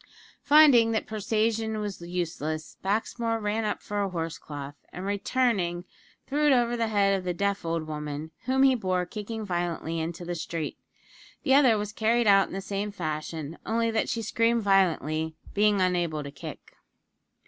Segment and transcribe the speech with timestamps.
[0.41, 5.85] Finding that persuasion was useless, Baxmore ran up for a horse cloth, and, returning,
[6.25, 9.99] threw it over the head of the deaf old woman, whom he bore, kicking violently,
[9.99, 10.79] into the street.
[11.43, 15.79] The other was carried out in the same fashion only that she screamed violently, being
[15.81, 16.73] unable to kick.